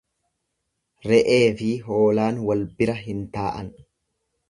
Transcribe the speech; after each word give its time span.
Re'eefi 1.11 1.69
hoolaan 1.91 2.43
wal 2.49 2.67
bira 2.81 2.99
hin 3.07 3.25
taa'an. 3.39 3.75